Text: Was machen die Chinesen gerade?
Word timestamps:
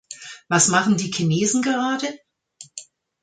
Was 0.47 0.67
machen 0.67 0.97
die 0.97 1.11
Chinesen 1.11 1.61
gerade? 1.61 2.07